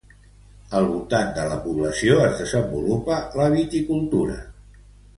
[0.79, 4.43] Al voltant de la població es desenvolupa la viticultura.